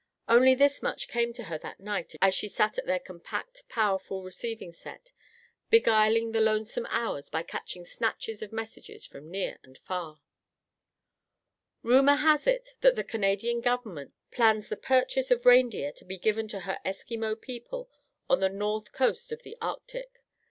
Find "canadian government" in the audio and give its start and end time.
13.03-14.15